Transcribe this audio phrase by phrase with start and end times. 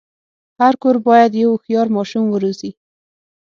[0.59, 2.71] هر کور باید یو هوښیار ماشوم وروزي.